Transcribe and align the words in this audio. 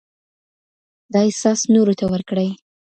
دا 1.13 1.19
احساس 1.27 1.59
نورو 1.73 1.93
ته 1.99 2.05
ورکړئ. 2.13 2.49